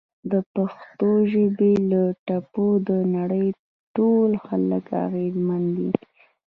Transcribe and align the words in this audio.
د 0.31 0.33
پښتو 0.53 1.09
ژبې 1.31 1.73
له 1.91 2.01
ټپو 2.25 2.65
د 2.87 2.89
نړۍ 3.15 3.47
ټول 3.95 4.31
خلک 4.45 4.85
اغیزمن 5.05 5.63
دي! 5.75 5.89